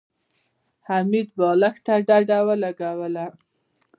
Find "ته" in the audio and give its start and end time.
1.85-1.93